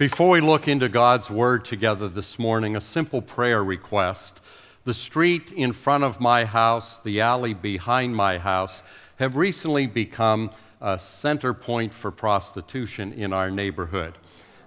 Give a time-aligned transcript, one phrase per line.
[0.00, 4.40] Before we look into God's Word together this morning, a simple prayer request.
[4.84, 8.80] The street in front of my house, the alley behind my house,
[9.16, 14.14] have recently become a center point for prostitution in our neighborhood.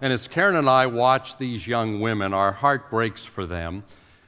[0.03, 3.85] And as Karen and I watch these young women, our heart breaks for them.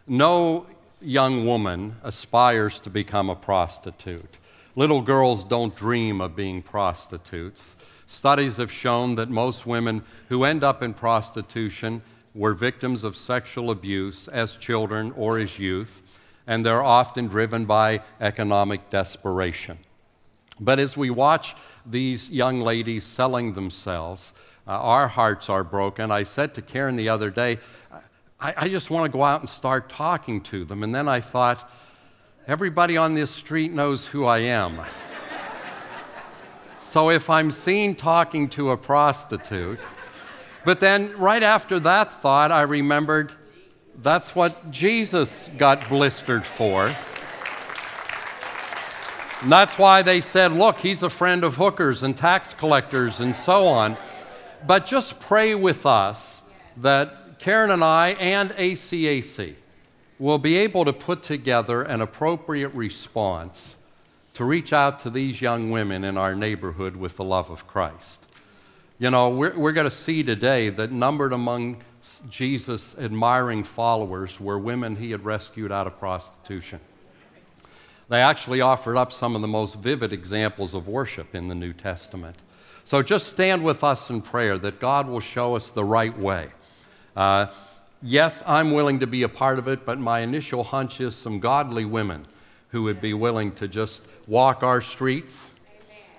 [0.08, 0.66] No
[1.00, 4.40] young woman aspires to become a prostitute.
[4.76, 7.75] Little girls don't dream of being prostitutes.
[8.16, 12.02] Studies have shown that most women who end up in prostitution
[12.34, 16.02] were victims of sexual abuse as children or as youth,
[16.48, 19.78] and they're often driven by economic desperation.
[20.62, 21.56] But as we watch
[21.86, 24.32] these young ladies selling themselves,
[24.66, 26.10] uh, our hearts are broken.
[26.10, 27.60] I said to Karen the other day,
[28.40, 30.84] I, I just want to go out and start talking to them.
[30.84, 31.70] And then I thought,
[32.48, 34.80] everybody on this street knows who I am.
[36.96, 39.80] So if I'm seen talking to a prostitute,
[40.64, 43.34] but then right after that thought, I remembered
[44.02, 46.86] that's what Jesus got blistered for.
[49.42, 53.36] And that's why they said, look, he's a friend of hookers and tax collectors and
[53.36, 53.98] so on.
[54.66, 56.44] But just pray with us
[56.78, 59.56] that Karen and I and ACAC
[60.18, 63.76] will be able to put together an appropriate response
[64.36, 68.26] to reach out to these young women in our neighborhood with the love of Christ.
[69.00, 71.78] You know, we're, we're going to see today that numbered among
[72.30, 76.82] Jesus' admiring followers were women he had rescued out of prostitution.
[78.10, 81.72] They actually offered up some of the most vivid examples of worship in the New
[81.72, 82.36] Testament.
[82.84, 86.50] So just stand with us in prayer that God will show us the right way.
[87.16, 87.48] Uh,
[88.04, 91.40] yes, I'm willing to be a part of it, but my initial hunch is some
[91.40, 92.28] godly women
[92.76, 95.50] who would be willing to just walk our streets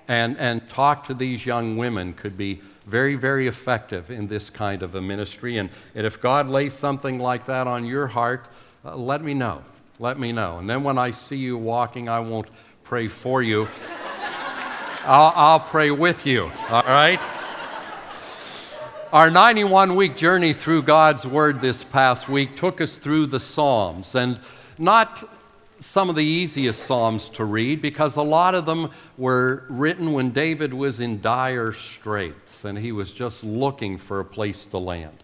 [0.08, 4.82] and, and talk to these young women could be very, very effective in this kind
[4.82, 5.58] of a ministry.
[5.58, 8.48] And, and if God lays something like that on your heart,
[8.86, 9.64] uh, let me know.
[9.98, 10.56] Let me know.
[10.56, 12.48] And then when I see you walking, I won't
[12.82, 13.68] pray for you.
[15.04, 17.20] I'll, I'll pray with you, all right?
[19.12, 24.14] Our 91 week journey through God's Word this past week took us through the Psalms.
[24.14, 24.40] And
[24.78, 25.22] not
[25.80, 30.30] some of the easiest Psalms to read because a lot of them were written when
[30.30, 35.22] David was in dire straits and he was just looking for a place to land.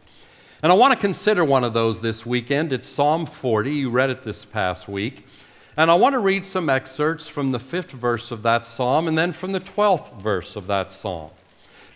[0.62, 2.72] And I want to consider one of those this weekend.
[2.72, 3.72] It's Psalm 40.
[3.72, 5.26] You read it this past week.
[5.76, 9.16] And I want to read some excerpts from the fifth verse of that psalm and
[9.16, 11.30] then from the twelfth verse of that psalm.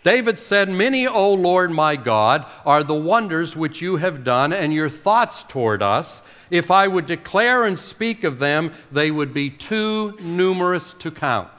[0.03, 4.73] David said, Many, O Lord my God, are the wonders which you have done, and
[4.73, 9.49] your thoughts toward us if I would declare and speak of them, they would be
[9.49, 11.57] too numerous to count.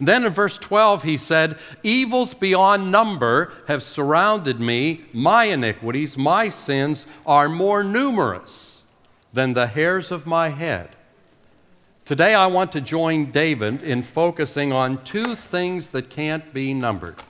[0.00, 5.04] Then in verse 12, he said, Evils beyond number have surrounded me.
[5.12, 8.80] My iniquities, my sins are more numerous
[9.32, 10.90] than the hairs of my head.
[12.04, 17.22] Today, I want to join David in focusing on two things that can't be numbered.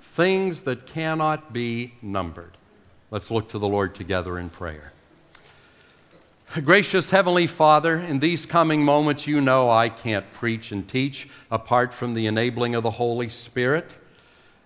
[0.00, 2.56] Things that cannot be numbered.
[3.10, 4.92] Let's look to the Lord together in prayer.
[6.60, 11.94] Gracious Heavenly Father, in these coming moments, you know I can't preach and teach apart
[11.94, 13.98] from the enabling of the Holy Spirit.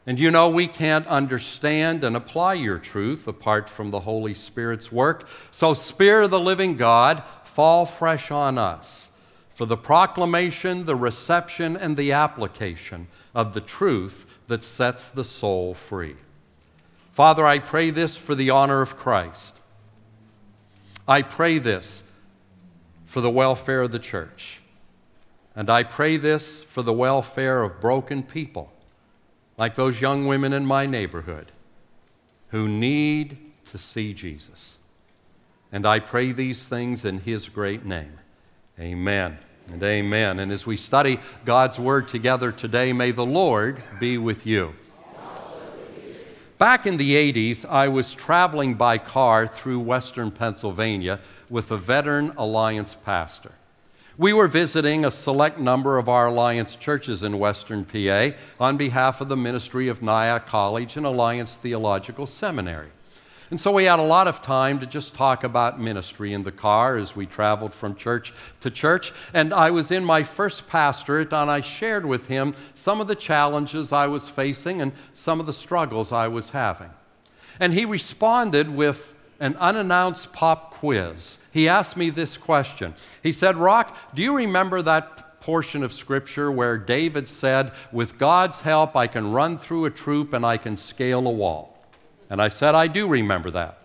[0.04, 4.90] And you know we can't understand and apply your truth apart from the Holy Spirit's
[4.90, 5.28] work.
[5.52, 9.08] So, Spirit of the living God, fall fresh on us
[9.50, 15.72] for the proclamation, the reception, and the application of the truth that sets the soul
[15.72, 16.16] free.
[17.12, 19.55] Father, I pray this for the honor of Christ.
[21.08, 22.02] I pray this
[23.04, 24.60] for the welfare of the church.
[25.54, 28.72] And I pray this for the welfare of broken people,
[29.56, 31.52] like those young women in my neighborhood
[32.48, 33.38] who need
[33.70, 34.76] to see Jesus.
[35.72, 38.18] And I pray these things in His great name.
[38.78, 39.38] Amen
[39.72, 40.38] and amen.
[40.38, 44.74] And as we study God's Word together today, may the Lord be with you.
[46.58, 51.20] Back in the 80s, I was traveling by car through western Pennsylvania
[51.50, 53.52] with a veteran Alliance pastor.
[54.16, 59.20] We were visiting a select number of our Alliance churches in western PA on behalf
[59.20, 62.88] of the ministry of Nyack College and Alliance Theological Seminary.
[63.50, 66.52] And so we had a lot of time to just talk about ministry in the
[66.52, 69.12] car as we traveled from church to church.
[69.32, 73.14] And I was in my first pastorate, and I shared with him some of the
[73.14, 76.90] challenges I was facing and some of the struggles I was having.
[77.60, 81.36] And he responded with an unannounced pop quiz.
[81.52, 82.94] He asked me this question.
[83.22, 88.62] He said, Rock, do you remember that portion of Scripture where David said, With God's
[88.62, 91.75] help, I can run through a troop and I can scale a wall.
[92.28, 93.78] And I said, I do remember that.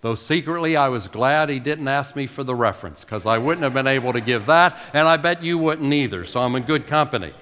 [0.00, 3.64] Though secretly I was glad he didn't ask me for the reference because I wouldn't
[3.64, 6.62] have been able to give that, and I bet you wouldn't either, so I'm in
[6.62, 7.32] good company.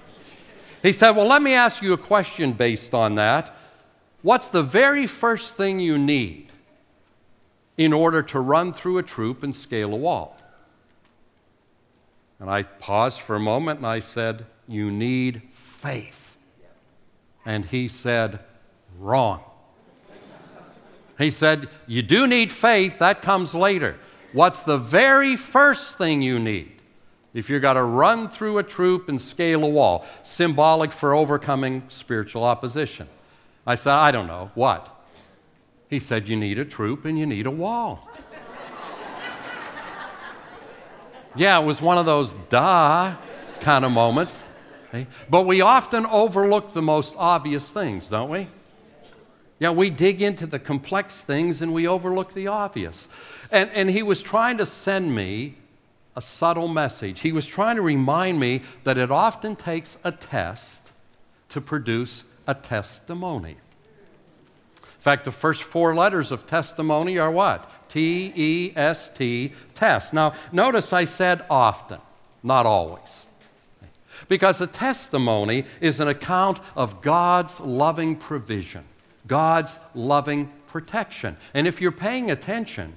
[0.82, 3.54] He said, Well, let me ask you a question based on that.
[4.22, 6.50] What's the very first thing you need
[7.76, 10.38] in order to run through a troop and scale a wall?
[12.40, 16.38] And I paused for a moment and I said, You need faith.
[17.44, 18.40] And he said,
[18.98, 19.42] Wrong.
[21.18, 23.96] He said, You do need faith, that comes later.
[24.32, 26.72] What's the very first thing you need?
[27.32, 31.82] If you're going to run through a troop and scale a wall, symbolic for overcoming
[31.88, 33.08] spiritual opposition.
[33.66, 34.50] I said, I don't know.
[34.54, 34.92] What?
[35.88, 38.08] He said, You need a troop and you need a wall.
[41.36, 43.14] yeah, it was one of those duh
[43.60, 44.42] kind of moments.
[45.28, 48.48] But we often overlook the most obvious things, don't we?
[49.58, 53.08] Yeah, we dig into the complex things and we overlook the obvious.
[53.50, 55.54] And, and he was trying to send me
[56.14, 57.20] a subtle message.
[57.20, 60.92] He was trying to remind me that it often takes a test
[61.48, 63.56] to produce a testimony.
[64.76, 67.70] In fact, the first four letters of testimony are what?
[67.88, 70.12] T E S T, test.
[70.12, 72.00] Now, notice I said often,
[72.42, 73.24] not always.
[74.28, 78.84] Because a testimony is an account of God's loving provision.
[79.26, 81.36] God's loving protection.
[81.54, 82.94] And if you're paying attention,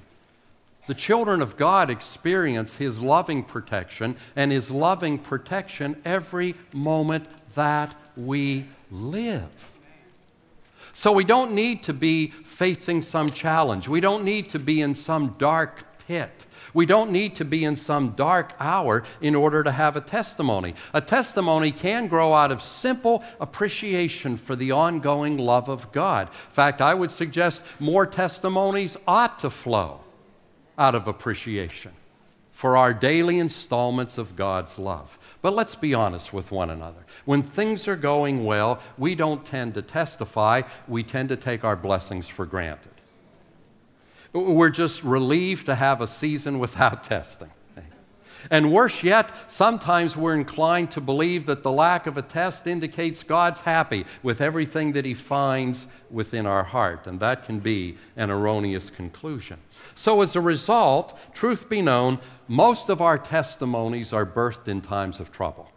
[0.88, 7.96] the children of God experience His loving protection and His loving protection every moment that
[8.18, 9.72] we live.
[10.94, 13.88] So we don't need to be facing some challenge.
[13.88, 16.46] We don't need to be in some dark pit.
[16.74, 20.74] We don't need to be in some dark hour in order to have a testimony.
[20.94, 26.28] A testimony can grow out of simple appreciation for the ongoing love of God.
[26.28, 30.02] In fact, I would suggest more testimonies ought to flow
[30.78, 31.92] out of appreciation
[32.60, 35.18] for our daily installments of God's love.
[35.42, 37.06] But let's be honest with one another.
[37.24, 41.78] When things are going well, we don't tend to testify, we tend to take our
[41.78, 42.89] blessings for granted.
[44.34, 47.52] We're just relieved to have a season without testing.
[48.50, 53.22] And worse yet, sometimes we're inclined to believe that the lack of a test indicates
[53.22, 58.32] God's happy with everything that He finds within our heart, and that can be an
[58.32, 59.60] erroneous conclusion.
[59.94, 65.20] So, as a result, truth be known, most of our testimonies are birthed in times
[65.20, 65.70] of trouble.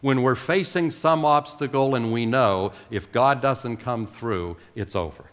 [0.00, 5.30] When we're facing some obstacle and we know if God doesn't come through, it's over.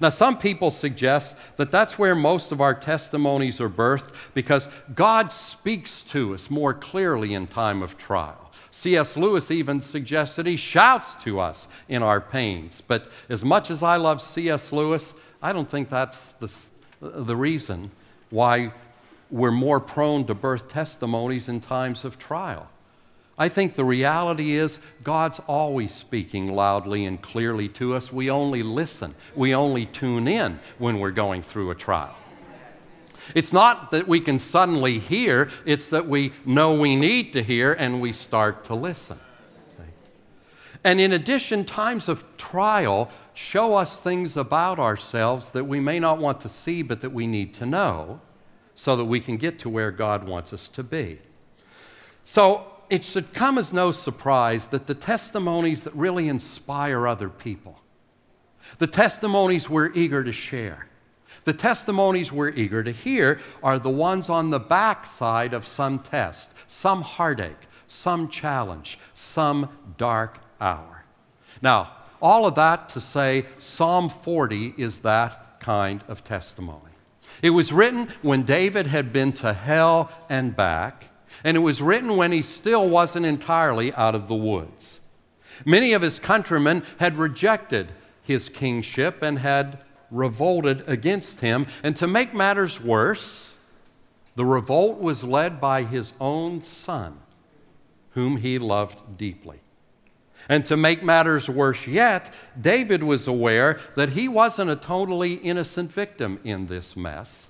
[0.00, 5.32] Now, some people suggest that that's where most of our testimonies are birthed because God
[5.32, 8.50] speaks to us more clearly in time of trial.
[8.70, 9.16] C.S.
[9.16, 12.82] Lewis even suggests that he shouts to us in our pains.
[12.86, 14.72] But as much as I love C.S.
[14.72, 16.52] Lewis, I don't think that's the,
[17.00, 17.92] the reason
[18.30, 18.72] why
[19.30, 22.68] we're more prone to birth testimonies in times of trial.
[23.36, 28.12] I think the reality is God's always speaking loudly and clearly to us.
[28.12, 32.14] We only listen, we only tune in when we're going through a trial.
[33.34, 37.72] It's not that we can suddenly hear, it's that we know we need to hear
[37.72, 39.18] and we start to listen.
[40.84, 46.18] And in addition, times of trial show us things about ourselves that we may not
[46.18, 48.20] want to see, but that we need to know
[48.74, 51.20] so that we can get to where God wants us to be.
[52.26, 57.80] So, it should come as no surprise that the testimonies that really inspire other people,
[58.78, 60.86] the testimonies we're eager to share,
[61.42, 66.50] the testimonies we're eager to hear are the ones on the backside of some test,
[66.68, 71.04] some heartache, some challenge, some dark hour.
[71.60, 71.90] Now,
[72.22, 76.92] all of that to say Psalm 40 is that kind of testimony.
[77.42, 81.10] It was written when David had been to hell and back
[81.44, 85.00] and it was written when he still wasn't entirely out of the woods.
[85.64, 89.78] Many of his countrymen had rejected his kingship and had
[90.10, 91.66] revolted against him.
[91.82, 93.52] And to make matters worse,
[94.34, 97.18] the revolt was led by his own son,
[98.12, 99.60] whom he loved deeply.
[100.48, 105.92] And to make matters worse yet, David was aware that he wasn't a totally innocent
[105.92, 107.43] victim in this mess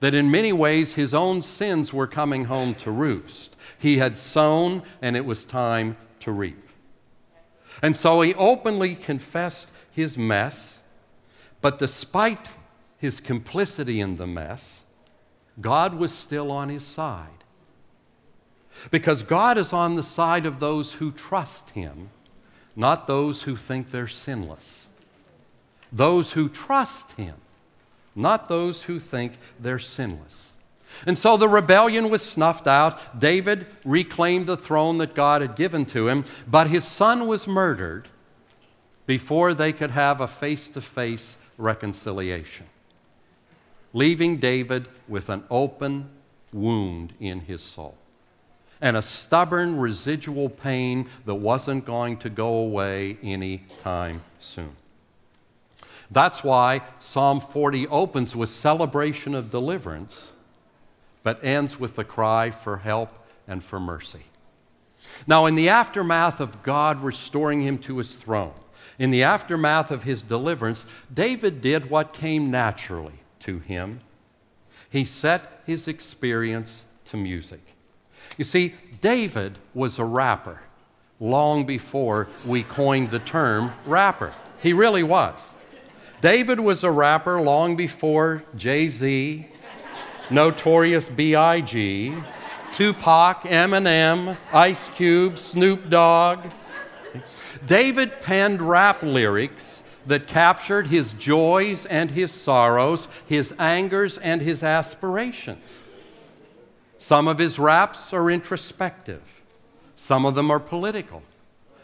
[0.00, 3.56] that in many ways his own sins were coming home to roost.
[3.78, 6.68] He had sown, and it was time to reap.
[7.82, 10.78] And so he openly confessed his mess,
[11.60, 12.50] but despite
[12.98, 14.82] his complicity in the mess,
[15.60, 17.36] God was still on his side.
[18.90, 22.10] Because God is on the side of those who trust Him,
[22.74, 24.88] not those who think they're sinless.
[25.92, 27.36] Those who trust Him,
[28.16, 30.50] not those who think they're sinless.
[31.06, 33.20] And so the rebellion was snuffed out.
[33.20, 38.08] David reclaimed the throne that God had given to him, but his son was murdered
[39.06, 42.66] before they could have a face to face reconciliation,
[43.92, 46.08] leaving David with an open
[46.52, 47.96] wound in his soul
[48.80, 54.76] and a stubborn residual pain that wasn't going to go away any time soon.
[56.10, 60.30] That's why Psalm 40 opens with celebration of deliverance,
[61.22, 63.10] but ends with the cry for help
[63.48, 64.22] and for mercy.
[65.26, 68.54] Now, in the aftermath of God restoring him to his throne,
[68.98, 74.00] in the aftermath of his deliverance, David did what came naturally to him.
[74.90, 77.60] He set his experience to music.
[78.36, 80.60] You see, David was a rapper
[81.20, 84.32] long before we coined the term rapper.
[84.62, 85.42] He really was.
[86.26, 89.46] David was a rapper long before Jay Z,
[90.28, 92.14] Notorious B.I.G.,
[92.72, 96.40] Tupac, Eminem, Ice Cube, Snoop Dogg.
[97.64, 104.64] David penned rap lyrics that captured his joys and his sorrows, his angers and his
[104.64, 105.78] aspirations.
[106.98, 109.42] Some of his raps are introspective,
[109.94, 111.22] some of them are political,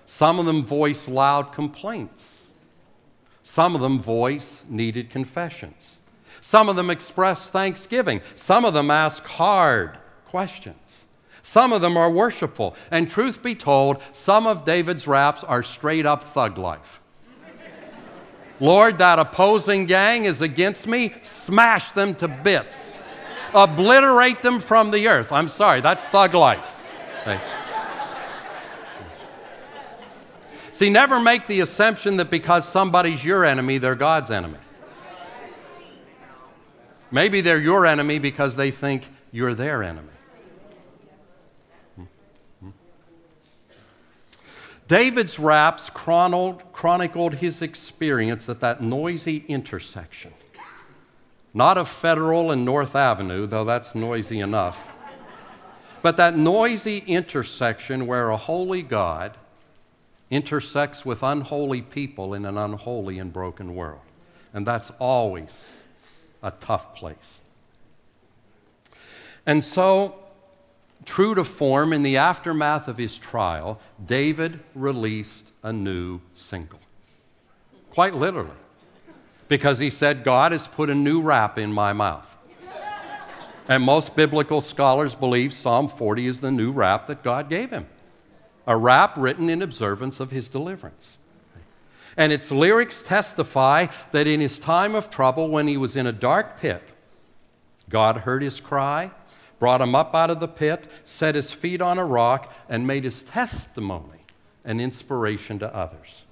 [0.05, 2.32] some of them voice loud complaints,
[3.43, 5.99] some of them voice needed confessions,
[6.41, 11.05] some of them express thanksgiving, some of them ask hard questions.
[11.43, 12.75] Some of them are worshipful.
[12.91, 17.01] And truth be told, some of David's raps are straight up thug life.
[18.59, 22.93] Lord, that opposing gang is against me, smash them to bits
[23.55, 25.33] obliterate them from the earth.
[25.33, 26.77] I'm sorry, that's thug life.
[30.83, 34.59] See, never make the assumption that because somebody's your enemy, they're God's enemy.
[37.13, 40.09] Maybe they're your enemy because they think you're their enemy.
[44.89, 50.33] David's raps chronicled his experience at that noisy intersection
[51.55, 54.89] not of Federal and North Avenue, though that's noisy enough,
[56.03, 59.39] but that noisy intersection where a holy God
[60.33, 64.01] intersects with unholy people in an unholy and broken world.
[64.55, 65.67] And that's always
[66.43, 67.41] a tough place.
[69.45, 70.19] And so,
[71.05, 76.81] true to form, in the aftermath of his trial, David released a new single.
[77.91, 78.51] Quite literally
[79.49, 82.39] because he said, God has put a new rap in my mouth.
[83.69, 87.87] And most biblical scholars believe Psalm 40 is the new rap that God gave him
[88.67, 91.17] a rap written in observance of his deliverance.
[92.17, 96.13] And its lyrics testify that in his time of trouble, when he was in a
[96.13, 96.83] dark pit,
[97.89, 99.11] God heard his cry,
[99.59, 103.05] brought him up out of the pit, set his feet on a rock, and made
[103.05, 104.27] his testimony
[104.65, 106.23] an inspiration to others.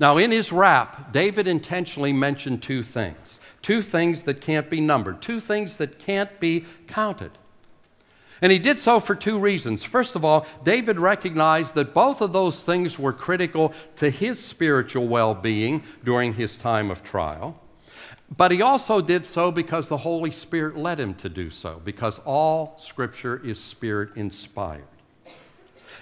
[0.00, 5.20] Now, in his rap, David intentionally mentioned two things two things that can't be numbered,
[5.20, 7.32] two things that can't be counted.
[8.40, 9.82] And he did so for two reasons.
[9.82, 15.08] First of all, David recognized that both of those things were critical to his spiritual
[15.08, 17.60] well being during his time of trial.
[18.34, 22.18] But he also did so because the Holy Spirit led him to do so, because
[22.20, 24.84] all Scripture is Spirit inspired.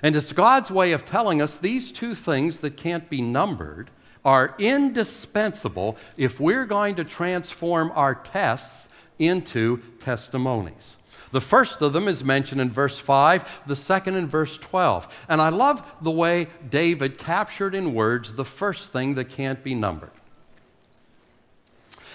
[0.03, 3.91] And it's God's way of telling us these two things that can't be numbered
[4.25, 8.89] are indispensable if we're going to transform our tests
[9.19, 10.96] into testimonies.
[11.33, 15.25] The first of them is mentioned in verse 5, the second in verse 12.
[15.29, 19.75] And I love the way David captured in words the first thing that can't be
[19.75, 20.13] numbered.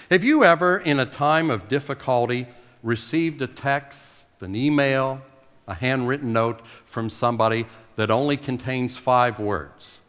[0.10, 2.48] Have you ever, in a time of difficulty,
[2.84, 4.06] received a text,
[4.39, 5.22] an email,
[5.68, 7.65] a handwritten note from somebody
[7.96, 10.00] that only contains five words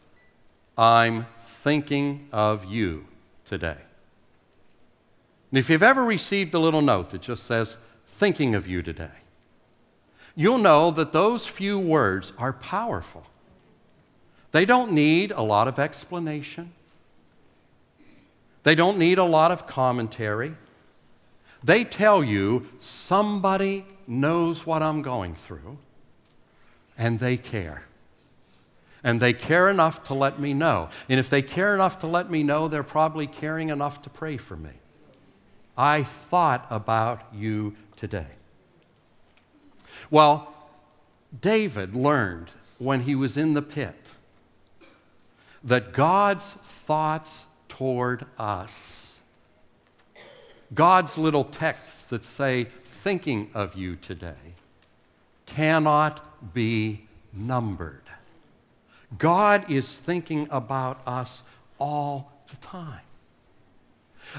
[0.77, 1.27] I'm
[1.61, 3.05] thinking of you
[3.45, 3.77] today.
[5.51, 7.77] And if you've ever received a little note that just says,
[8.23, 9.19] thinking of you today,
[10.33, 13.25] you'll know that those few words are powerful.
[14.51, 16.71] They don't need a lot of explanation,
[18.63, 20.53] they don't need a lot of commentary.
[21.65, 25.77] They tell you somebody knows what I'm going through,
[26.97, 27.83] and they care.
[29.03, 30.87] And they care enough to let me know.
[31.09, 34.37] And if they care enough to let me know, they're probably caring enough to pray
[34.37, 34.71] for me.
[35.77, 38.27] I thought about you today.
[40.09, 40.53] Well,
[41.39, 43.95] David learned when he was in the pit
[45.63, 49.15] that God's thoughts toward us,
[50.73, 54.55] God's little texts that say, thinking of you today,
[55.45, 58.01] cannot be numbered.
[59.17, 61.43] God is thinking about us
[61.79, 63.01] all the time.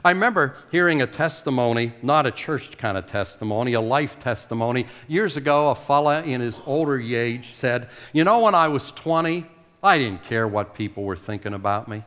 [0.03, 4.87] I remember hearing a testimony, not a church kind of testimony, a life testimony.
[5.07, 9.47] Years ago, a fella in his older age said, You know, when I was 20,
[9.83, 12.05] I didn't care what people were thinking about me.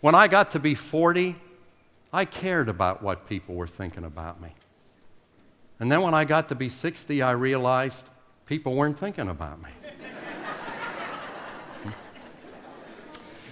[0.00, 1.36] When I got to be 40,
[2.12, 4.50] I cared about what people were thinking about me.
[5.80, 7.98] And then when I got to be 60, I realized
[8.46, 9.70] people weren't thinking about me.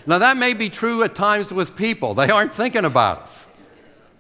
[0.07, 3.47] Now, that may be true at times with people, they aren't thinking about us.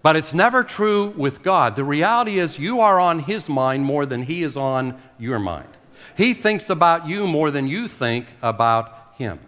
[0.02, 1.76] But it's never true with God.
[1.76, 5.68] The reality is, you are on His mind more than He is on your mind.
[6.16, 9.38] He thinks about you more than you think about Him.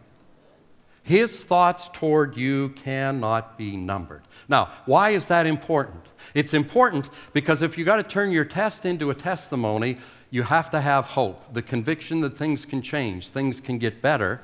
[1.03, 4.23] His thoughts toward you cannot be numbered.
[4.49, 6.03] Now, why is that important?
[6.33, 9.99] It's important because if you've got to turn your test into a testimony,
[10.31, 14.41] you have to have hope, the conviction that things can change, things can get better.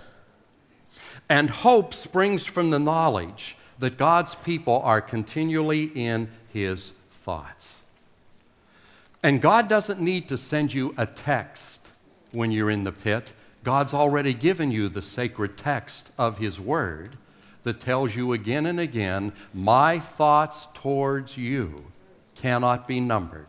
[1.30, 7.76] And hope springs from the knowledge that God's people are continually in His thoughts.
[9.22, 11.78] And God doesn't need to send you a text
[12.32, 13.32] when you're in the pit.
[13.62, 17.16] God's already given you the sacred text of His Word
[17.62, 21.84] that tells you again and again, My thoughts towards you
[22.34, 23.46] cannot be numbered.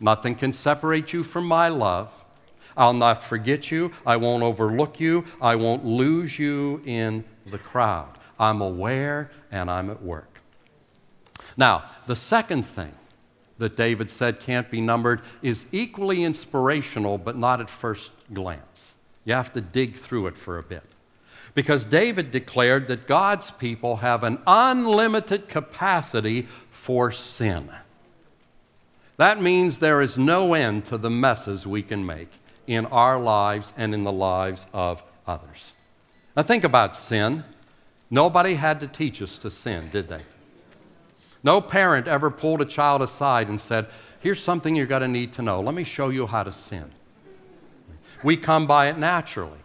[0.00, 2.24] Nothing can separate you from my love.
[2.78, 3.90] I'll not forget you.
[4.06, 5.24] I won't overlook you.
[5.42, 8.16] I won't lose you in the crowd.
[8.38, 10.38] I'm aware and I'm at work.
[11.56, 12.92] Now, the second thing
[13.58, 18.92] that David said can't be numbered is equally inspirational, but not at first glance.
[19.24, 20.84] You have to dig through it for a bit.
[21.54, 27.70] Because David declared that God's people have an unlimited capacity for sin.
[29.16, 32.28] That means there is no end to the messes we can make
[32.68, 35.72] in our lives and in the lives of others.
[36.36, 37.42] Now, think about sin.
[38.10, 40.22] Nobody had to teach us to sin, did they?
[41.42, 43.86] No parent ever pulled a child aside and said,
[44.20, 45.60] Here's something you're going to need to know.
[45.60, 46.90] Let me show you how to sin.
[48.22, 49.58] We come by it naturally.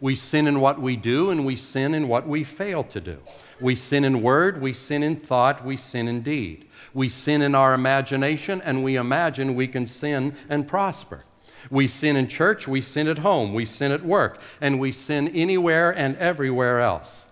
[0.00, 3.18] We sin in what we do, and we sin in what we fail to do.
[3.60, 6.68] We sin in word, we sin in thought, we sin in deed.
[6.94, 11.20] We sin in our imagination, and we imagine we can sin and prosper.
[11.70, 15.28] We sin in church, we sin at home, we sin at work, and we sin
[15.28, 17.24] anywhere and everywhere else.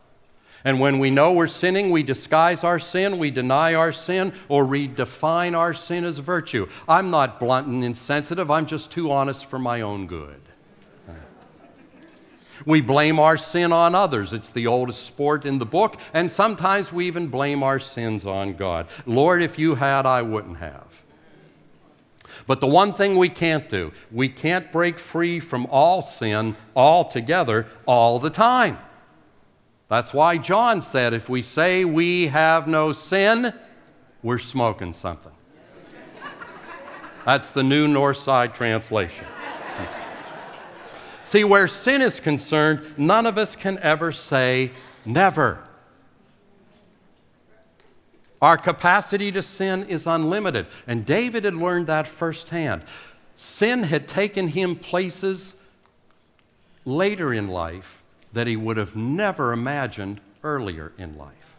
[0.64, 4.64] And when we know we're sinning, we disguise our sin, we deny our sin, or
[4.64, 6.68] redefine our sin as virtue.
[6.88, 10.40] I'm not blunt and insensitive, I'm just too honest for my own good.
[12.64, 14.32] We blame our sin on others.
[14.32, 16.00] It's the oldest sport in the book.
[16.14, 18.88] And sometimes we even blame our sins on God.
[19.06, 20.93] Lord, if you had, I wouldn't have.
[22.46, 27.66] But the one thing we can't do, we can't break free from all sin altogether
[27.86, 28.78] all the time.
[29.88, 33.52] That's why John said if we say we have no sin,
[34.22, 35.32] we're smoking something.
[37.24, 39.26] That's the new North Side translation.
[41.22, 44.70] See, where sin is concerned, none of us can ever say
[45.04, 45.64] never.
[48.44, 50.66] Our capacity to sin is unlimited.
[50.86, 52.82] And David had learned that firsthand.
[53.38, 55.54] Sin had taken him places
[56.84, 58.02] later in life
[58.34, 61.56] that he would have never imagined earlier in life.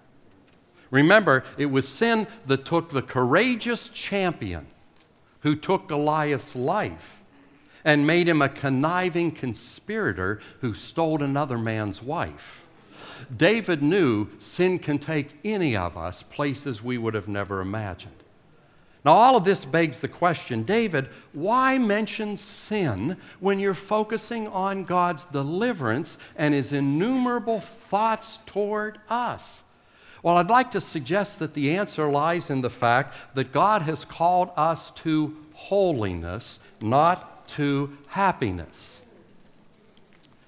[0.91, 4.67] Remember, it was sin that took the courageous champion
[5.39, 7.19] who took Goliath's life
[7.83, 12.64] and made him a conniving conspirator who stole another man's wife.
[13.35, 18.15] David knew sin can take any of us places we would have never imagined.
[19.05, 24.83] Now, all of this begs the question David, why mention sin when you're focusing on
[24.83, 29.61] God's deliverance and his innumerable thoughts toward us?
[30.23, 34.03] Well, I'd like to suggest that the answer lies in the fact that God has
[34.03, 38.94] called us to holiness, not to happiness.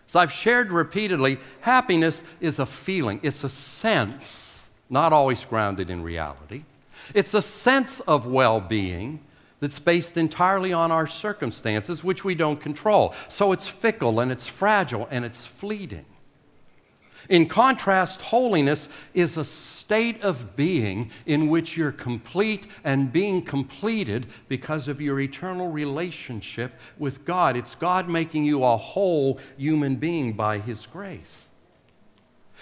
[0.07, 6.01] As I've shared repeatedly, happiness is a feeling, it's a sense, not always grounded in
[6.01, 6.63] reality.
[7.13, 9.19] It's a sense of well being
[9.59, 13.13] that's based entirely on our circumstances, which we don't control.
[13.27, 16.05] So it's fickle and it's fragile and it's fleeting.
[17.29, 24.27] In contrast, holiness is a state of being in which you're complete and being completed
[24.49, 27.55] because of your eternal relationship with God.
[27.55, 31.45] It's God making you a whole human being by His grace.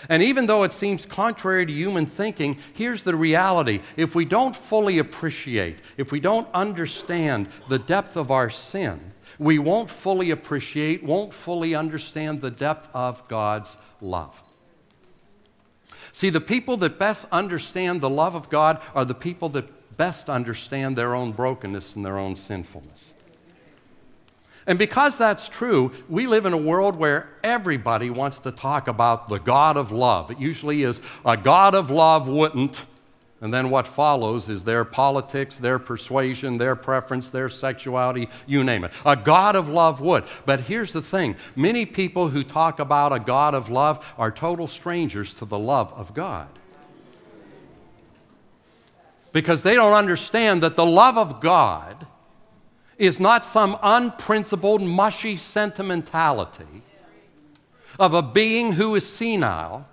[0.10, 3.80] And even though it seems contrary to human thinking, here's the reality.
[3.98, 9.58] If we don't fully appreciate, if we don't understand the depth of our sin, we
[9.58, 14.42] won't fully appreciate, won't fully understand the depth of God's love.
[16.16, 20.30] See, the people that best understand the love of God are the people that best
[20.30, 23.14] understand their own brokenness and their own sinfulness.
[24.66, 29.28] And because that's true, we live in a world where everybody wants to talk about
[29.28, 30.32] the God of love.
[30.32, 32.82] It usually is a God of love wouldn't.
[33.46, 38.84] And then what follows is their politics, their persuasion, their preference, their sexuality, you name
[38.84, 38.92] it.
[39.06, 40.24] A God of love would.
[40.48, 44.66] But here's the thing many people who talk about a God of love are total
[44.66, 46.48] strangers to the love of God.
[49.32, 52.08] Because they don't understand that the love of God
[52.98, 56.82] is not some unprincipled, mushy sentimentality
[58.00, 59.88] of a being who is senile,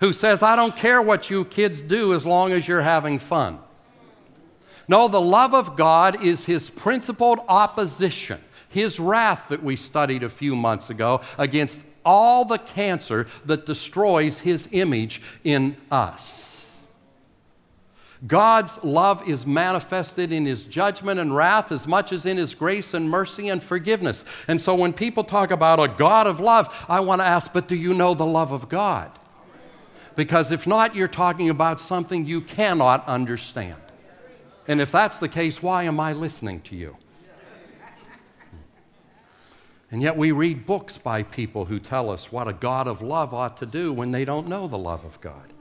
[0.00, 3.58] who says, I don't care what you kids do as long as you're having fun.
[4.86, 10.28] No, the love of God is his principled opposition, his wrath that we studied a
[10.28, 16.74] few months ago against all the cancer that destroys his image in us.
[18.26, 22.94] God's love is manifested in his judgment and wrath as much as in his grace
[22.94, 24.24] and mercy and forgiveness.
[24.48, 27.68] And so when people talk about a God of love, I want to ask, but
[27.68, 29.10] do you know the love of God?
[30.18, 33.80] Because if not, you're talking about something you cannot understand.
[34.66, 36.96] And if that's the case, why am I listening to you?
[39.92, 43.32] And yet we read books by people who tell us what a God of love
[43.32, 45.52] ought to do when they don't know the love of God.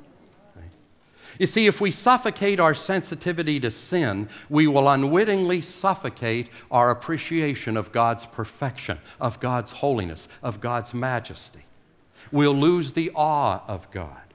[1.37, 7.77] You see, if we suffocate our sensitivity to sin, we will unwittingly suffocate our appreciation
[7.77, 11.65] of God's perfection, of God's holiness, of God's majesty.
[12.31, 14.26] We'll lose the awe of God.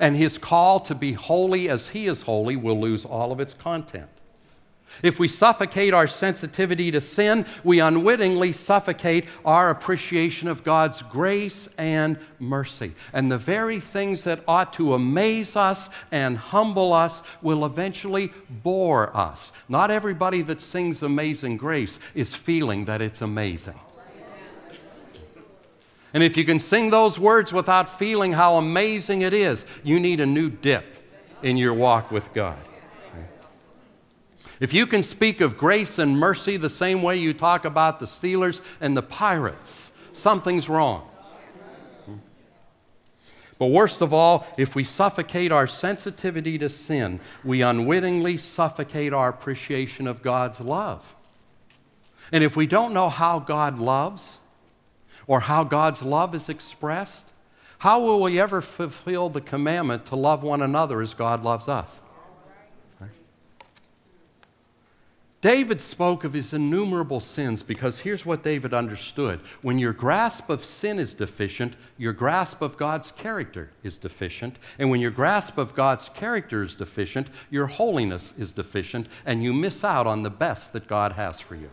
[0.00, 3.52] And His call to be holy as He is holy will lose all of its
[3.52, 4.08] content.
[5.02, 11.68] If we suffocate our sensitivity to sin, we unwittingly suffocate our appreciation of God's grace
[11.76, 12.92] and mercy.
[13.12, 19.14] And the very things that ought to amaze us and humble us will eventually bore
[19.16, 19.52] us.
[19.68, 23.80] Not everybody that sings Amazing Grace is feeling that it's amazing.
[26.14, 30.20] And if you can sing those words without feeling how amazing it is, you need
[30.20, 30.84] a new dip
[31.42, 32.58] in your walk with God.
[34.60, 38.06] If you can speak of grace and mercy the same way you talk about the
[38.06, 41.08] Steelers and the Pirates, something's wrong.
[43.58, 49.28] But worst of all, if we suffocate our sensitivity to sin, we unwittingly suffocate our
[49.28, 51.14] appreciation of God's love.
[52.30, 54.38] And if we don't know how God loves
[55.26, 57.24] or how God's love is expressed,
[57.78, 62.00] how will we ever fulfill the commandment to love one another as God loves us?
[65.44, 69.40] David spoke of his innumerable sins because here's what David understood.
[69.60, 74.56] When your grasp of sin is deficient, your grasp of God's character is deficient.
[74.78, 79.52] And when your grasp of God's character is deficient, your holiness is deficient, and you
[79.52, 81.68] miss out on the best that God has for you.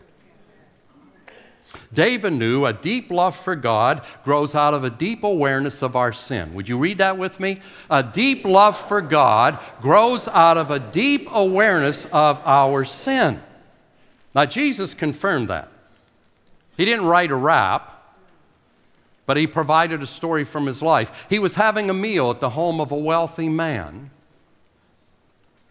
[1.92, 6.12] David knew a deep love for God grows out of a deep awareness of our
[6.12, 6.54] sin.
[6.54, 7.60] Would you read that with me?
[7.90, 13.40] A deep love for God grows out of a deep awareness of our sin.
[14.34, 15.68] Now, Jesus confirmed that.
[16.76, 18.16] He didn't write a rap,
[19.26, 21.26] but he provided a story from his life.
[21.28, 24.10] He was having a meal at the home of a wealthy man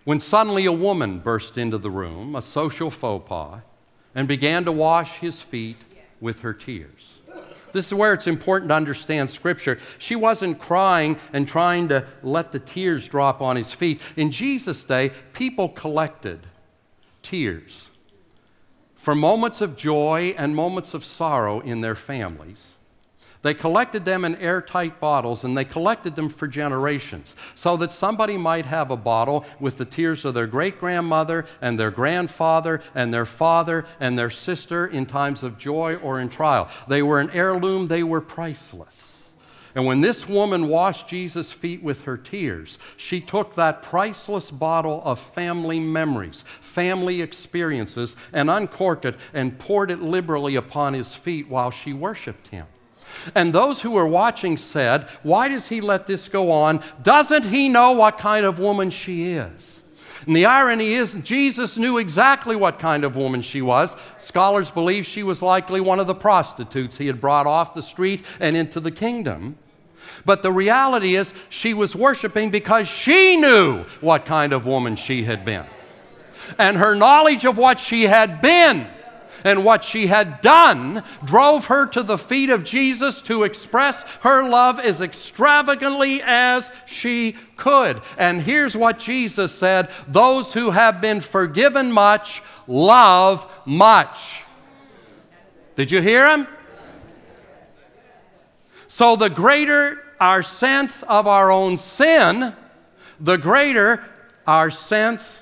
[0.04, 3.62] when suddenly a woman burst into the room, a social faux pas,
[4.16, 5.78] and began to wash his feet
[6.22, 7.16] with her tears.
[7.74, 9.80] This is where it's important to understand Scripture.
[9.98, 14.02] She wasn't crying and trying to let the tears drop on his feet.
[14.16, 16.48] In Jesus' day, people collected
[17.22, 17.88] tears
[18.96, 22.74] for moments of joy and moments of sorrow in their families.
[23.42, 28.38] They collected them in airtight bottles and they collected them for generations so that somebody
[28.38, 33.12] might have a bottle with the tears of their great grandmother and their grandfather and
[33.12, 36.70] their father and their sister in times of joy or in trial.
[36.88, 39.08] They were an heirloom, they were priceless.
[39.74, 45.02] And when this woman washed Jesus' feet with her tears, she took that priceless bottle
[45.04, 51.48] of family memories, family experiences, and uncorked it and poured it liberally upon his feet
[51.48, 52.68] while she worshiped him.
[53.36, 56.84] And those who were watching said, Why does he let this go on?
[57.02, 59.82] Doesn't he know what kind of woman she is?
[60.26, 63.96] And the irony is, Jesus knew exactly what kind of woman she was.
[64.20, 68.24] Scholars believe she was likely one of the prostitutes he had brought off the street
[68.40, 69.58] and into the kingdom.
[70.24, 75.24] But the reality is, she was worshiping because she knew what kind of woman she
[75.24, 75.66] had been.
[76.60, 78.88] And her knowledge of what she had been
[79.44, 84.48] and what she had done drove her to the feet of Jesus to express her
[84.48, 88.02] love as extravagantly as she could.
[88.18, 94.44] And here's what Jesus said Those who have been forgiven much love much.
[95.76, 96.48] Did you hear him?
[98.88, 102.54] So, the greater our sense of our own sin,
[103.20, 104.04] the greater
[104.46, 105.42] our sense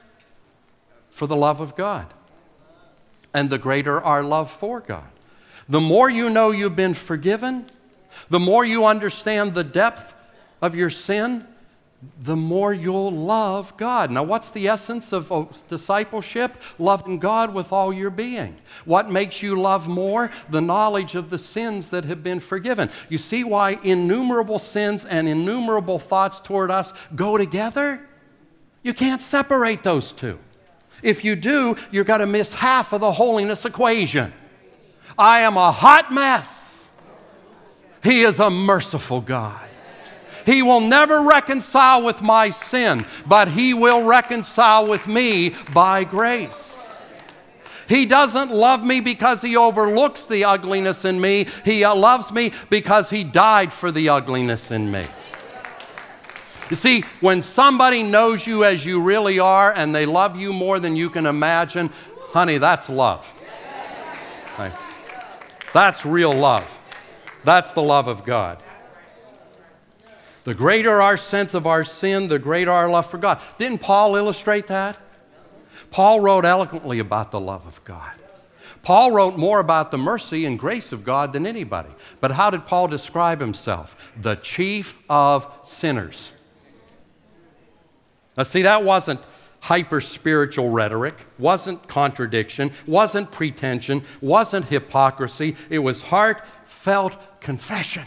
[1.09, 2.13] for the love of God
[3.33, 5.09] and the greater our love for God.
[5.67, 7.67] The more you know you've been forgiven,
[8.29, 10.15] the more you understand the depth
[10.61, 11.45] of your sin,
[12.21, 14.09] the more you'll love God.
[14.09, 16.55] Now, what's the essence of oh, discipleship?
[16.77, 18.57] Loving God with all your being.
[18.85, 20.31] What makes you love more?
[20.49, 22.89] The knowledge of the sins that have been forgiven.
[23.09, 28.07] You see why innumerable sins and innumerable thoughts toward us go together?
[28.81, 30.39] You can't separate those two.
[31.01, 34.33] If you do, you're going to miss half of the holiness equation.
[35.17, 36.87] I am a hot mess.
[38.03, 39.59] He is a merciful God.
[40.45, 46.65] He will never reconcile with my sin, but He will reconcile with me by grace.
[47.87, 51.47] He doesn't love me because He overlooks the ugliness in me.
[51.65, 55.05] He loves me because He died for the ugliness in me.
[56.69, 60.79] You see, when somebody knows you as you really are and they love you more
[60.79, 61.89] than you can imagine,
[62.31, 63.33] honey, that's love.
[65.73, 66.79] That's real love.
[67.43, 68.61] That's the love of God.
[70.43, 73.39] The greater our sense of our sin, the greater our love for God.
[73.57, 74.97] Didn't Paul illustrate that?
[75.91, 78.13] Paul wrote eloquently about the love of God.
[78.81, 81.89] Paul wrote more about the mercy and grace of God than anybody.
[82.19, 83.95] But how did Paul describe himself?
[84.19, 86.31] The chief of sinners.
[88.39, 89.19] Now, see, that wasn't
[89.59, 95.57] hyper spiritual rhetoric, wasn't contradiction, wasn't pretension, wasn't hypocrisy.
[95.69, 98.05] It was heartfelt confession.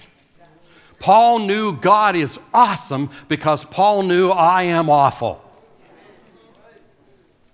[0.98, 5.44] Paul knew God is awesome because Paul knew I am awful.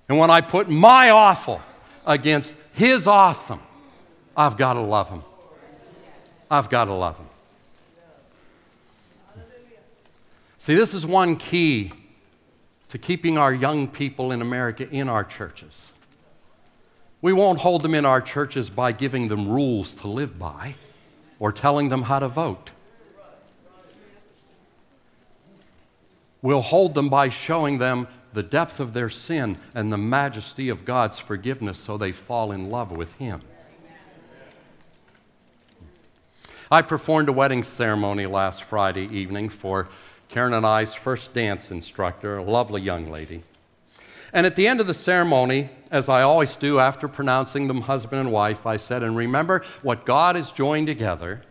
[0.09, 1.61] And when I put my awful
[2.07, 3.61] against his awesome,
[4.37, 5.25] I've got to love him.
[6.49, 7.27] I've got to love him.
[10.59, 11.91] See, this is one key
[12.89, 15.89] to keeping our young people in America in our churches.
[17.21, 20.77] We won't hold them in our churches by giving them rules to live by
[21.39, 22.71] or telling them how to vote.
[26.41, 30.85] We'll hold them by showing them the depth of their sin and the majesty of
[30.85, 33.43] God's forgiveness so they fall in love with Him.
[36.71, 39.89] I performed a wedding ceremony last Friday evening for
[40.29, 43.43] Karen and I's first dance instructor, a lovely young lady.
[44.33, 48.21] And at the end of the ceremony, as I always do after pronouncing them husband
[48.21, 51.43] and wife, I said, And remember, what God has joined together,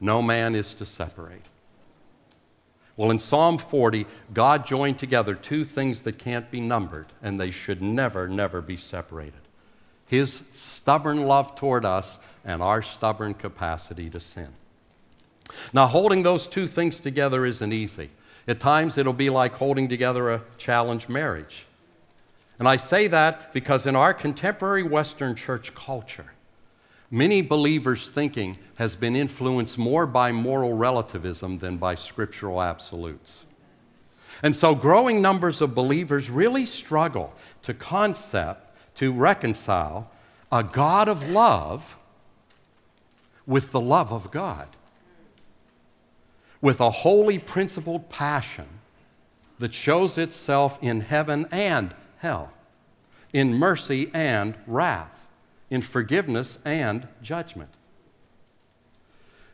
[0.00, 1.42] no man is to separate.
[2.96, 7.50] Well, in Psalm 40, God joined together two things that can't be numbered, and they
[7.50, 9.34] should never, never be separated
[10.06, 14.48] His stubborn love toward us and our stubborn capacity to sin.
[15.72, 18.10] Now, holding those two things together isn't easy.
[18.48, 21.66] At times, it'll be like holding together a challenged marriage.
[22.58, 26.32] And I say that because in our contemporary Western church culture,
[27.10, 33.44] many believers' thinking has been influenced more by moral relativism than by scriptural absolutes.
[34.42, 37.32] And so, growing numbers of believers really struggle
[37.62, 40.10] to concept, to reconcile
[40.52, 41.96] a God of love
[43.46, 44.68] with the love of God
[46.66, 48.66] with a holy principled passion
[49.58, 52.52] that shows itself in heaven and hell,
[53.32, 55.28] in mercy and wrath,
[55.70, 57.70] in forgiveness and judgment.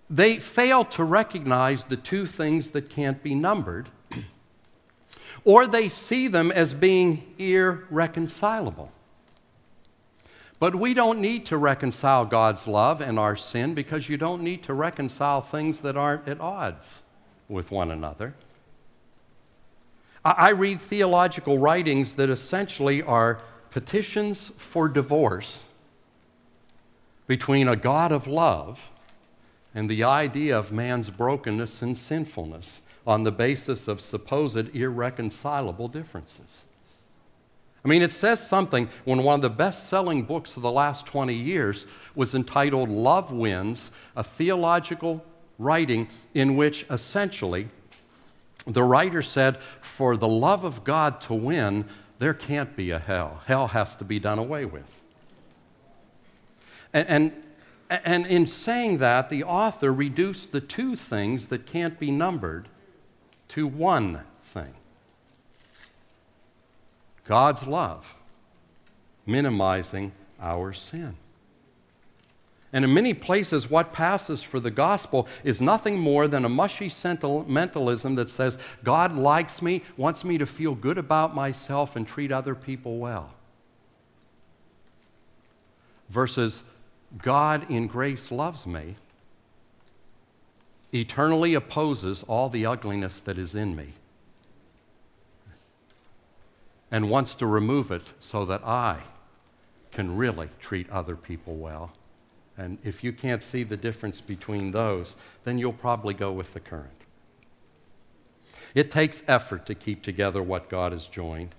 [0.09, 3.91] They fail to recognize the two things that can't be numbered,
[5.45, 8.91] or they see them as being irreconcilable.
[10.63, 14.63] But we don't need to reconcile God's love and our sin because you don't need
[14.63, 17.03] to reconcile things that aren't at odds
[17.49, 18.35] with one another.
[20.25, 23.41] I read theological writings that essentially are
[23.73, 25.65] petitions for divorce
[27.27, 28.93] between a God of love
[29.75, 36.63] and the idea of man's brokenness and sinfulness on the basis of supposed irreconcilable differences.
[37.85, 41.05] I mean, it says something when one of the best selling books of the last
[41.07, 45.25] 20 years was entitled Love Wins, a theological
[45.59, 47.69] writing in which essentially
[48.67, 51.87] the writer said, For the love of God to win,
[52.21, 53.43] there can't be a hell.
[53.47, 55.01] Hell has to be done away with.
[56.93, 57.33] And, and,
[57.91, 62.69] and in saying that, the author reduced the two things that can't be numbered
[63.49, 64.75] to one thing
[67.33, 68.15] God's love,
[69.25, 71.17] minimizing our sin.
[72.75, 76.91] And in many places, what passes for the gospel is nothing more than a mushy
[76.91, 82.31] sentimentalism that says, God likes me, wants me to feel good about myself, and treat
[82.31, 83.31] other people well.
[86.11, 86.63] Versus,
[87.17, 88.97] God in grace loves me,
[90.93, 93.95] eternally opposes all the ugliness that is in me,
[96.93, 98.99] and wants to remove it so that I
[99.91, 101.93] can really treat other people well.
[102.57, 106.61] And if you can't see the difference between those, then you'll probably go with the
[106.61, 106.91] current.
[108.75, 111.55] It takes effort to keep together what God has joined.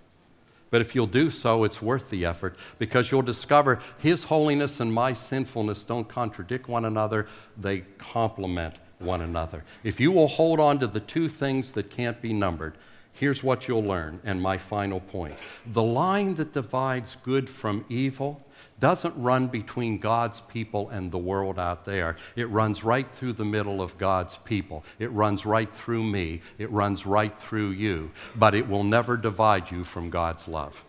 [0.69, 4.93] But if you'll do so, it's worth the effort because you'll discover His holiness and
[4.93, 7.27] my sinfulness don't contradict one another,
[7.59, 9.63] they complement one another.
[9.83, 12.75] If you will hold on to the two things that can't be numbered,
[13.13, 15.35] here's what you'll learn, and my final point.
[15.65, 18.45] The line that divides good from evil
[18.79, 22.17] doesn't run between God's people and the world out there.
[22.35, 24.83] It runs right through the middle of God's people.
[24.99, 26.41] It runs right through me.
[26.57, 28.11] It runs right through you.
[28.35, 30.83] But it will never divide you from God's love.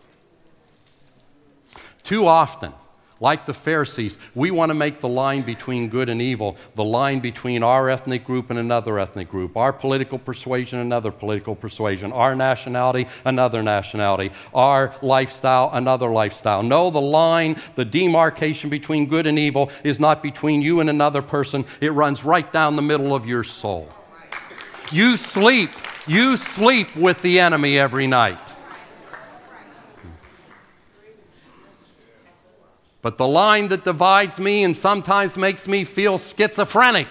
[2.03, 2.73] Too often,
[3.25, 7.21] like the Pharisees, we want to make the line between good and evil, the line
[7.21, 12.35] between our ethnic group and another ethnic group, our political persuasion, another political persuasion, our
[12.35, 16.61] nationality, another nationality, our lifestyle, another lifestyle.
[16.61, 21.23] No, the line, the demarcation between good and evil is not between you and another
[21.23, 23.89] person, it runs right down the middle of your soul.
[24.91, 25.71] You sleep,
[26.05, 28.44] you sleep with the enemy every night.
[33.05, 37.07] But the line that divides me and sometimes makes me feel schizophrenic.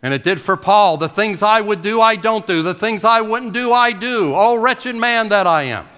[0.00, 0.96] And it did for Paul.
[0.96, 2.62] The things I would do, I don't do.
[2.62, 4.32] The things I wouldn't do, I do.
[4.36, 5.88] Oh, wretched man that I am.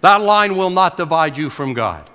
[0.00, 2.08] That line will not divide you from God.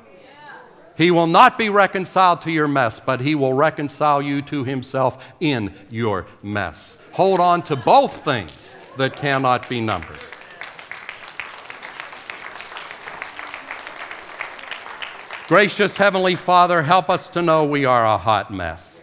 [0.97, 5.31] He will not be reconciled to your mess, but He will reconcile you to Himself
[5.39, 6.97] in your mess.
[7.12, 10.17] Hold on to both things that cannot be numbered.
[15.52, 18.98] Gracious Heavenly Father, help us to know we are a hot mess.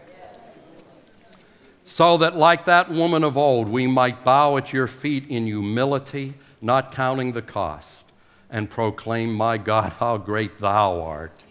[1.85, 6.33] So that, like that woman of old, we might bow at your feet in humility,
[6.63, 8.05] not counting the cost,
[8.49, 11.45] and proclaim, My God, how great thou art.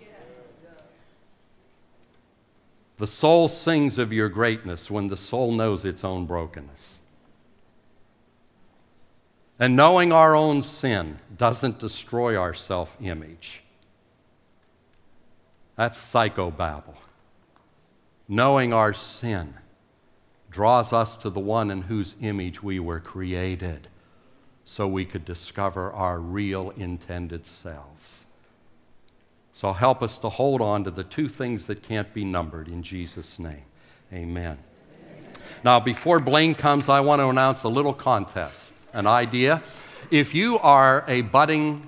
[2.97, 6.95] The soul sings of your greatness when the soul knows its own brokenness.
[9.59, 13.61] And knowing our own sin doesn't destroy our self image
[15.77, 16.95] that's psychobabble.
[18.27, 19.53] Knowing our sin
[20.49, 23.87] draws us to the one in whose image we were created
[24.65, 28.25] so we could discover our real intended selves.
[29.53, 32.83] So help us to hold on to the two things that can't be numbered in
[32.83, 33.63] Jesus' name.
[34.11, 34.57] Amen.
[35.63, 39.61] Now, before Blaine comes, I want to announce a little contest, an idea.
[40.11, 41.87] If you are a budding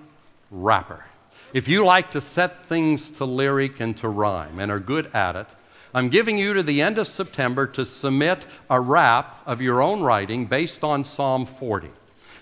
[0.50, 1.06] rapper,
[1.54, 5.36] if you like to set things to lyric and to rhyme and are good at
[5.36, 5.48] it,
[5.94, 10.02] I'm giving you to the end of September to submit a rap of your own
[10.02, 11.90] writing based on Psalm 40.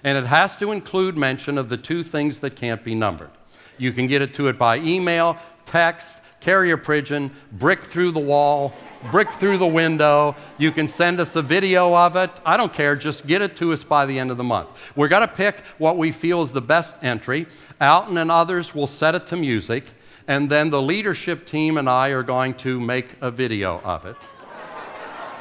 [0.04, 3.30] And it has to include mention of the two things that can't be numbered.
[3.78, 8.74] You can get it to it by email, text, carrier pigeon, brick through the wall,
[9.12, 10.36] brick through the window.
[10.58, 12.30] You can send us a video of it.
[12.46, 14.74] I don't care, just get it to us by the end of the month.
[14.96, 17.48] We're going to pick what we feel is the best entry.
[17.80, 19.86] Alton and others will set it to music,
[20.28, 24.16] and then the leadership team and I are going to make a video of it.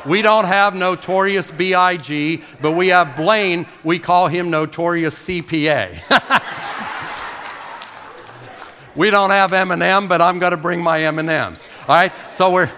[0.06, 3.66] We don't have Notorious B.I.G., but we have Blaine.
[3.82, 5.98] We call him Notorious CPA.
[8.96, 11.66] we don't have Eminem, but I'm going to bring my M&Ms.
[11.88, 12.12] All right?
[12.34, 12.70] So we're,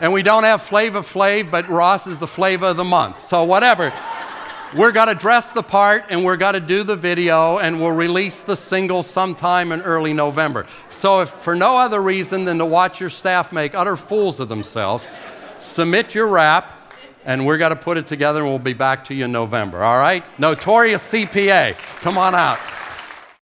[0.00, 3.18] and we don't have Flava Flav, but Ross is the flavor of the month.
[3.18, 3.92] So whatever.
[4.74, 7.92] We're going to dress the part and we're going to do the video and we'll
[7.92, 10.66] release the single sometime in early November.
[10.90, 14.48] So, if for no other reason than to watch your staff make utter fools of
[14.48, 15.06] themselves,
[15.58, 16.72] submit your rap
[17.24, 19.82] and we're going to put it together and we'll be back to you in November.
[19.82, 20.24] All right?
[20.38, 22.58] Notorious CPA, come on out.